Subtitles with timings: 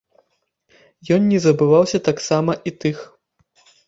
[1.17, 2.97] Ён не забываўся таксама і тых.